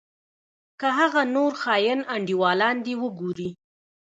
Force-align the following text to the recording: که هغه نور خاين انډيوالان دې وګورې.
که 0.79 0.87
هغه 0.99 1.21
نور 1.35 1.51
خاين 1.61 1.99
انډيوالان 2.15 2.75
دې 2.85 2.93
وګورې. 3.01 3.49